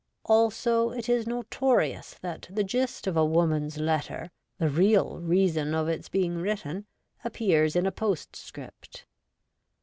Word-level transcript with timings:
Also, 0.25 0.89
it 0.89 1.07
is 1.07 1.27
notorious 1.27 2.15
that 2.23 2.47
the 2.49 2.63
gist 2.63 3.05
of 3.05 3.15
a 3.15 3.23
woman's 3.23 3.77
letter, 3.77 4.31
the 4.57 4.67
real 4.67 5.19
reason 5.19 5.75
of 5.75 5.87
its 5.87 6.09
being 6.09 6.37
written, 6.37 6.87
appears 7.23 7.75
in 7.75 7.85
a 7.85 7.91
postscript. 7.91 9.05